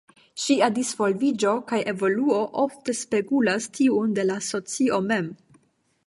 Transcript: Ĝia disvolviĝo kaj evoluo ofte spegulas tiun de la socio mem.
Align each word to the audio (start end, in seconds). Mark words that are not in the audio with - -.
Ĝia 0.43 0.67
disvolviĝo 0.77 1.51
kaj 1.71 1.81
evoluo 1.91 2.39
ofte 2.63 2.95
spegulas 3.01 3.67
tiun 3.79 4.15
de 4.21 4.25
la 4.31 4.39
socio 4.47 5.01
mem. 5.13 5.29